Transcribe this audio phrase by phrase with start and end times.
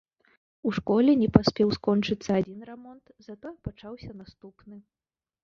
[0.69, 4.75] У школе не паспеў скончыцца адзін рамонт, затое пачаўся наступны.